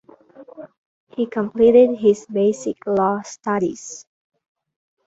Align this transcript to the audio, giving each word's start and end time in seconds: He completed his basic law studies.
He 1.09 1.27
completed 1.27 1.95
his 1.99 2.25
basic 2.25 2.87
law 2.87 3.21
studies. 3.21 4.07